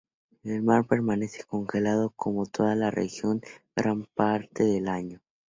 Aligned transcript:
El 0.41 0.63
mar 0.63 0.87
permanece 0.87 1.43
congelado, 1.43 2.09
como 2.15 2.47
toda 2.47 2.73
la 2.73 2.89
región, 2.89 3.39
gran 3.75 4.05
parte 4.15 4.63
del 4.63 4.87
año. 4.87 5.21